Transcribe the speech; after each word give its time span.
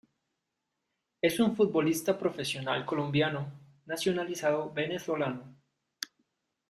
Es 1.21 1.39
un 1.39 1.55
futbolista 1.55 2.17
profesional 2.17 2.87
colombiano, 2.87 3.51
nacionalizado 3.85 4.73
Venezolano. 4.73 5.55